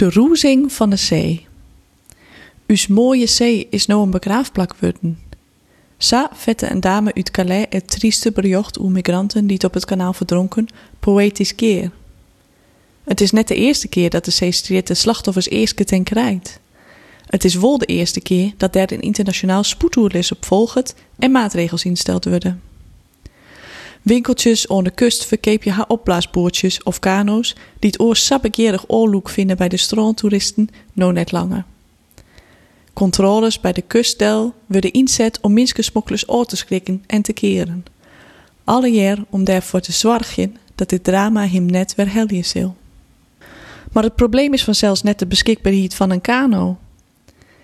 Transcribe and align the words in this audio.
De 0.00 0.10
roezing 0.10 0.72
van 0.72 0.90
de 0.90 0.96
zee. 0.96 1.46
Us 2.66 2.86
mooie 2.86 3.26
zee 3.26 3.66
is 3.70 3.86
nou 3.86 4.02
een 4.02 4.10
begraafplak 4.10 4.74
worden. 4.78 5.18
Sa 5.98 6.30
vette 6.32 6.70
een 6.70 6.80
dame 6.80 7.14
uit 7.14 7.30
Calais 7.30 7.66
het 7.68 7.90
trieste 7.90 8.32
bericht 8.32 8.78
oer 8.78 8.90
migranten 8.90 9.46
die 9.46 9.54
het 9.54 9.64
op 9.64 9.74
het 9.74 9.84
kanaal 9.84 10.12
verdronken, 10.12 10.66
poëtisch 11.00 11.54
keer. 11.54 11.90
Het 13.04 13.20
is 13.20 13.30
net 13.30 13.48
de 13.48 13.54
eerste 13.54 13.88
keer 13.88 14.10
dat 14.10 14.24
de 14.24 14.30
zeestrijd 14.30 14.86
de 14.86 14.94
slachtoffers 14.94 15.48
eerst 15.48 15.86
ten 15.86 16.04
krijgt. 16.04 16.60
Het 17.26 17.44
is 17.44 17.54
wel 17.54 17.78
de 17.78 17.86
eerste 17.86 18.20
keer 18.20 18.52
dat 18.56 18.72
daar 18.72 18.92
een 18.92 19.00
internationaal 19.00 19.64
spoedtoerlis 19.64 20.32
op 20.32 20.44
volgt 20.44 20.94
en 21.18 21.30
maatregels 21.30 21.84
insteld 21.84 22.24
worden. 22.24 22.69
Winkeltjes 24.10 24.68
aan 24.68 24.84
de 24.84 24.90
kust 24.90 25.26
verkeep 25.26 25.62
je 25.62 25.70
haar 25.70 25.88
opblaasbootjes 25.88 26.82
of 26.82 26.98
kano's 26.98 27.56
die 27.78 27.90
het 27.90 28.00
oor 28.00 28.16
sabbekerig 28.16 28.84
oorloek 28.86 29.28
vinden 29.28 29.56
bij 29.56 29.68
de 29.68 29.76
stroomtoeristen, 29.76 30.68
no 30.92 31.10
net 31.10 31.32
langer. 31.32 31.64
Controles 32.92 33.60
bij 33.60 33.72
de 33.72 33.82
kustdel 33.82 34.54
worden 34.66 34.92
inzet 34.92 35.38
om 35.40 35.52
minskensmokkelers 35.52 36.28
oor 36.28 36.44
te 36.44 36.56
schrikken 36.56 37.04
en 37.06 37.22
te 37.22 37.32
keren. 37.32 37.84
Alle 38.64 38.88
jaar 38.88 39.18
om 39.28 39.44
daarvoor 39.44 39.80
te 39.80 39.92
zorgen 39.92 40.56
dat 40.74 40.88
dit 40.88 41.04
drama 41.04 41.46
hem 41.46 41.66
net 41.66 41.94
weer 41.94 42.12
helje 42.12 42.42
zal. 42.42 42.76
Maar 43.92 44.02
het 44.02 44.14
probleem 44.14 44.52
is 44.52 44.64
vanzelfs 44.64 45.02
net 45.02 45.18
de 45.18 45.26
beschikbaarheid 45.26 45.94
van 45.94 46.10
een 46.10 46.20
kano. 46.20 46.78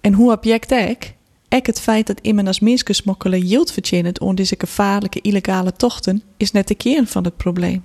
En 0.00 0.12
hoe 0.12 0.32
object 0.32 0.70
ik? 0.70 1.14
Ek 1.48 1.66
het 1.66 1.80
feit 1.80 2.06
dat 2.06 2.18
iemand 2.22 2.46
als 2.46 2.60
minskensmokkelen 2.60 3.46
yield 3.46 3.72
verdient 3.72 4.20
onder 4.20 4.36
deze 4.36 4.54
gevaarlijke 4.58 5.20
illegale 5.20 5.72
tochten 5.72 6.22
is 6.36 6.52
net 6.52 6.68
de 6.68 6.74
kern 6.74 7.06
van 7.06 7.24
het 7.24 7.36
probleem. 7.36 7.84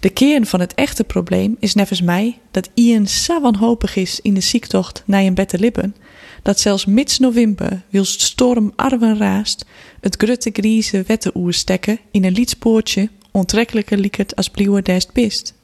De 0.00 0.10
kern 0.10 0.46
van 0.46 0.60
het 0.60 0.74
echte 0.74 1.04
probleem 1.04 1.56
is 1.58 1.74
nevens 1.74 2.02
mij 2.02 2.38
dat 2.50 2.70
Ian 2.74 3.06
zo 3.06 3.40
wanhopig 3.40 3.96
is 3.96 4.20
in 4.20 4.34
de 4.34 4.40
ziektocht 4.40 5.02
naar 5.06 5.22
een 5.22 5.34
bette 5.34 5.58
lippen, 5.58 5.94
dat 6.42 6.60
zelfs 6.60 6.84
mits 6.84 7.18
november, 7.18 7.82
wilst 7.90 8.20
storm 8.20 8.72
arwen 8.76 9.18
raast, 9.18 9.64
het 10.00 10.16
grutte 10.16 10.50
grieze 10.52 11.02
wetteoer 11.06 11.52
stekken 11.52 11.98
in 12.10 12.24
een 12.24 12.32
lietspoortje 12.32 13.08
onttrekkelijker 13.30 13.98
liekert 13.98 14.36
als 14.36 14.50
blieuwer 14.50 14.84
dest 14.84 15.12
pist. 15.12 15.54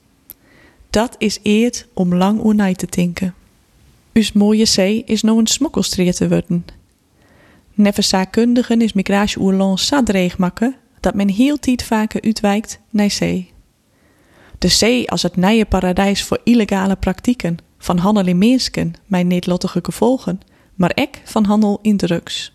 Dat 0.91 1.15
is 1.19 1.39
eerd 1.43 1.87
om 1.93 2.15
lang 2.15 2.45
oer 2.45 2.75
te 2.75 2.87
tinken. 2.87 3.35
Us 4.15 4.33
mooie 4.33 4.65
zee 4.65 5.03
is 5.05 5.23
nou 5.23 5.39
een 5.39 5.47
smokkelstreer 5.47 6.15
te 6.15 6.29
worden. 6.29 6.65
Nevens 7.75 8.09
zaakkundigen 8.09 8.81
is 8.81 8.93
migratie 8.93 9.41
oerland 9.41 9.91
dreig 10.05 10.39
makken 10.39 10.77
dat 11.01 11.15
men 11.15 11.29
heel 11.29 11.59
tijd 11.59 11.83
vaker 11.83 12.23
uitwijkt 12.23 12.81
naar 12.91 13.11
zee. 13.11 13.53
De 14.59 14.69
zee 14.69 15.11
als 15.11 15.23
het 15.23 15.37
nije 15.37 15.65
paradijs 15.65 16.23
voor 16.23 16.41
illegale 16.45 16.97
praktijken, 16.97 17.57
van 17.79 17.99
handel 17.99 18.27
in 18.27 18.39
mensen, 18.39 18.95
mijn 19.07 19.27
netlottige 19.27 19.81
gevolgen, 19.83 20.41
maar 20.75 20.91
ek 20.91 21.23
van 21.25 21.45
handel 21.45 21.79
in 21.83 21.97
drugs. 21.97 22.53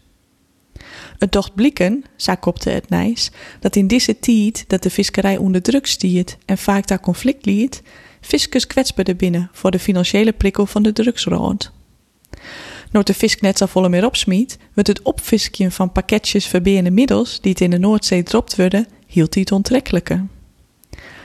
Het 1.17 1.31
docht 1.31 1.55
blikken, 1.55 2.03
zo 2.15 2.35
kopte 2.39 2.69
het 2.69 2.89
nijs, 2.89 3.31
dat 3.59 3.75
in 3.75 3.87
deze 3.87 4.19
tijd 4.19 4.63
dat 4.67 4.83
de 4.83 4.89
visserij 4.89 5.37
onder 5.37 5.61
druk 5.61 5.85
stiert 5.85 6.37
en 6.45 6.57
vaak 6.57 6.87
daar 6.87 6.99
conflict 6.99 7.45
liet, 7.45 7.81
fiscus 8.21 8.67
kwetsbaarder 8.67 9.15
binnen 9.15 9.49
voor 9.53 9.71
de 9.71 9.79
financiële 9.79 10.31
prikkel 10.31 10.65
van 10.65 10.83
de 10.83 10.93
drugsrood. 10.93 11.71
Noord 12.91 13.07
de 13.07 13.13
visk 13.13 13.41
net 13.41 13.57
zo 13.57 13.65
volle 13.65 13.89
meer 13.89 14.05
opsmiet, 14.05 14.57
wordt 14.73 14.89
het 14.89 15.01
opviskje 15.01 15.71
van 15.71 15.91
pakketjes 15.91 16.45
verbeerde 16.45 16.91
middels 16.91 17.41
die 17.41 17.51
het 17.51 17.61
in 17.61 17.69
de 17.69 17.77
Noordzee 17.77 18.23
dropt 18.23 18.55
worden, 18.55 18.87
hield 19.07 19.35
het 19.35 19.51
onttrekkelijker. 19.51 20.25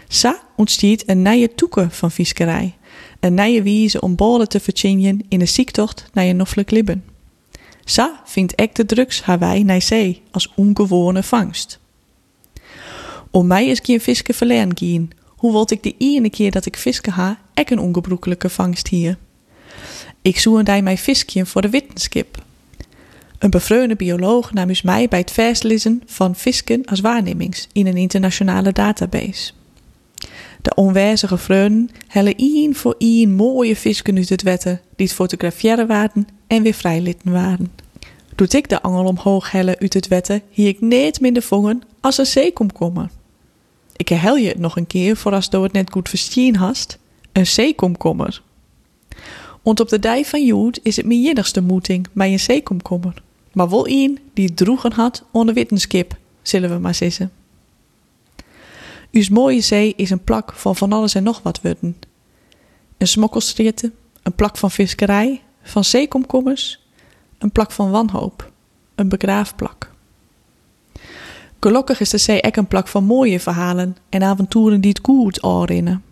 Sa 0.09 0.43
ontstiet 0.57 1.09
een 1.09 1.23
nieuwe 1.23 1.55
toeken 1.55 1.91
van 1.91 2.11
viskerij, 2.11 2.77
een 3.21 3.35
nieuwe 3.35 3.63
wijze 3.63 4.01
om 4.01 4.17
bolen 4.17 4.49
te 4.49 4.61
verchinjen 4.61 5.25
in 5.29 5.39
de 5.39 5.47
ziektocht 5.47 6.07
naar 6.13 6.25
je 6.25 6.33
noffelijk 6.33 6.71
libben. 6.71 7.05
Sa 7.85 8.21
vindt 8.25 8.55
ek 8.55 8.75
de 8.75 8.87
drugs 8.87 9.23
Hawaii 9.23 9.65
naar 9.65 9.83
zee 9.83 10.23
als 10.31 10.53
ongewone 10.57 11.23
vangst. 11.23 11.79
Om 13.31 13.47
mij 13.47 13.67
is 13.67 13.81
geen 13.83 14.01
viske 14.01 14.35
verlern 14.35 14.75
hoe 15.45 15.53
wilt 15.53 15.71
ik 15.71 15.83
de 15.83 15.95
ene 15.99 16.31
keer 16.31 16.51
dat 16.51 16.67
ik 16.67 16.77
viske 16.77 17.11
ha, 17.11 17.39
ek 17.55 17.71
een 17.71 17.79
ongebroekelijke 17.79 18.49
vangst 18.49 18.89
hier. 18.89 19.19
Ik 20.23 20.39
zoen 20.39 20.67
hij 20.67 20.83
mijn 20.83 20.99
viskje 20.99 21.47
voor 21.47 21.63
de 21.63 21.71
wetenschap. 21.71 22.45
Een 23.39 23.51
bevreunde 23.51 23.97
bioloog 23.97 24.53
nam 24.53 24.67
dus 24.67 24.83
mij 24.83 25.09
bij 25.09 25.19
het 25.19 25.31
verslezen 25.31 26.03
van 26.07 26.35
visken 26.35 26.85
als 26.85 27.01
waarnemings 27.01 27.69
in 27.73 27.87
een 27.87 27.97
internationale 27.97 28.73
database. 28.73 29.53
De 30.63 30.75
onwijzige 30.75 31.39
vreunen 31.39 31.91
hellen 32.07 32.75
voor 32.75 32.95
ien 32.99 33.35
mooie 33.35 33.77
visken 33.77 34.17
uit 34.17 34.29
het 34.29 34.43
wetten 34.43 34.81
die 34.97 35.07
het 35.07 35.15
fotograferen 35.15 35.87
waren 35.87 36.27
en 36.47 36.63
weer 36.63 36.75
vrijlitten 36.75 37.33
waren. 37.33 37.73
Doet 38.35 38.53
ik 38.53 38.69
de 38.69 38.83
angel 38.83 39.05
omhoog 39.05 39.51
hellen 39.51 39.79
uit 39.79 39.95
het 39.95 40.09
wetten, 40.09 40.43
hier 40.51 40.69
ik 40.69 40.81
niet 40.81 41.21
minder 41.21 41.43
vongen 41.43 41.83
als 42.01 42.19
een 42.19 42.27
zeekomkommer. 42.27 43.11
Ik 43.97 44.09
herhel 44.09 44.37
je 44.37 44.49
het 44.49 44.59
nog 44.59 44.77
een 44.77 44.87
keer 44.87 45.17
voor 45.17 45.33
als 45.33 45.49
het 45.51 45.73
net 45.73 45.91
goed 45.93 46.09
verstaan 46.09 46.55
hast. 46.55 46.99
Een 47.33 47.47
zeekomkommer. 47.47 48.43
Want 49.63 49.81
op 49.81 49.89
de 49.89 49.99
dij 49.99 50.25
van 50.25 50.47
Jood 50.47 50.81
is 50.83 50.97
het 50.97 51.07
mijn 51.07 51.23
jinnigste 51.23 51.61
moeting 51.61 52.07
bij 52.13 52.33
een 52.33 52.41
zeekomkommer. 52.41 53.23
Maar 53.53 53.69
wel 53.69 53.89
een 53.89 54.19
die 54.35 54.47
het 54.47 54.57
droegen 54.57 54.93
had 54.93 55.25
onder 55.31 55.55
wittenskip, 55.55 56.17
zullen 56.43 56.71
we 56.71 56.79
maar 56.79 56.95
zeggen. 56.95 57.33
Us 59.11 59.29
mooie 59.29 59.61
zee 59.61 59.93
is 59.97 60.11
een 60.11 60.25
plak 60.25 60.53
van 60.53 60.77
van 60.77 60.93
alles 60.93 61.15
en 61.15 61.23
nog 61.23 61.43
wat 61.43 61.61
worden. 61.61 61.97
Een 62.99 63.07
smokkelstriette, 63.07 63.93
een 64.23 64.35
plak 64.35 64.57
van 64.57 64.71
visserij, 64.71 65.43
van 65.63 65.85
zeekomkommers, 65.85 66.87
een 67.39 67.51
plak 67.53 67.71
van 67.71 67.91
wanhoop, 67.91 68.53
een 68.95 69.09
begraafplak. 69.09 69.94
Gelukkig 71.65 72.01
is 72.01 72.11
de 72.11 72.19
zee 72.19 72.57
een 72.57 72.67
plak 72.67 72.89
van 72.89 73.05
mooie 73.05 73.41
verhalen 73.41 73.97
en 74.09 74.23
avonturen 74.23 74.81
die 74.81 74.91
het 74.91 75.01
goed 75.03 75.43
aanrinnen. 75.43 76.03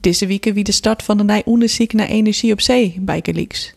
Deze 0.00 0.26
week 0.26 0.44
wie 0.44 0.64
de 0.64 0.72
start 0.72 1.02
van 1.02 1.16
de 1.16 1.24
nieuwe 1.24 1.44
onderzoek 1.44 1.92
naar 1.92 2.06
energie 2.06 2.52
op 2.52 2.60
zee 2.60 2.96
bij 3.00 3.20
Gelix. 3.22 3.74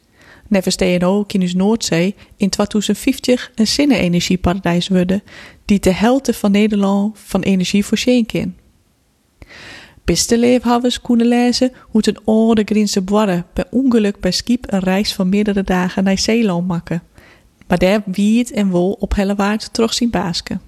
Nevens 0.48 0.76
TNO 0.76 1.24
in 1.28 1.40
dus 1.40 1.54
Noordzee 1.54 2.16
in 2.38 2.50
2050 2.50 3.52
een 3.56 3.68
zinne-energieparadijs 3.68 4.88
worden 4.88 5.24
die 5.66 5.80
de 5.80 5.94
helft 5.94 6.38
van 6.38 6.52
Nederland 6.52 7.20
van 7.20 7.42
energie 7.42 7.86
voorzien 7.86 8.26
kan. 8.26 8.56
Beste 10.06 10.38
leefhouders 10.38 11.02
kunnen 11.02 11.28
lezen 11.28 11.72
hoe 11.90 12.02
een 12.06 12.24
oude 12.26 12.64
Grinse 12.66 13.02
boarre 13.02 13.44
per 13.54 13.68
ongeluk 13.72 14.20
per 14.20 14.34
schip 14.34 14.72
een 14.72 14.80
reis 14.80 15.14
van 15.14 15.30
meerdere 15.30 15.64
dagen 15.64 16.04
naar 16.04 16.18
Zeeland 16.18 16.68
maken. 16.68 17.04
Maar 17.68 17.78
daar 17.78 18.02
wie 18.06 18.40
het 18.40 18.52
en 18.52 18.70
wol 18.70 18.92
op 18.92 19.16
Hellewaard 19.16 19.74
terug 19.74 19.94
zien 19.94 20.10
basken. 20.10 20.67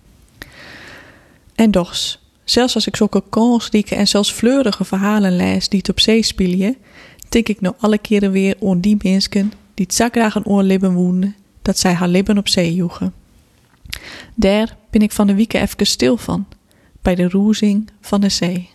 En 1.60 1.72
dochs, 1.72 2.20
zelfs 2.44 2.76
als 2.76 2.88
ik 2.88 2.96
zulke 2.96 3.24
kansrijke 3.30 3.96
en 3.96 4.08
zelfs 4.08 4.32
fleurige 4.32 4.84
verhalen 4.84 5.36
lees 5.36 5.70
die 5.70 5.80
het 5.80 5.90
op 5.90 6.00
zee 6.00 6.24
spelen, 6.24 6.78
denk 7.30 7.48
ik 7.48 7.62
nou 7.62 7.76
alle 7.80 7.98
keren 7.98 8.32
weer 8.32 8.56
aan 8.64 8.80
die 8.80 8.98
mensen 9.02 9.54
die 9.74 9.86
het 9.90 10.36
een 10.36 10.46
oorlibben 10.46 10.94
woenen, 10.94 11.36
dat 11.62 11.80
zij 11.80 11.94
haar 11.94 12.08
libben 12.08 12.38
op 12.38 12.48
zee 12.48 12.76
joegen. 12.76 13.14
Daar 14.36 14.78
ben 14.90 15.02
ik 15.02 15.12
van 15.12 15.28
de 15.28 15.34
wieken 15.34 15.62
even 15.62 15.86
stil 15.86 16.18
van, 16.18 16.46
bij 17.02 17.16
de 17.16 17.30
roezing 17.30 17.90
van 18.02 18.22
de 18.22 18.30
zee. 18.30 18.70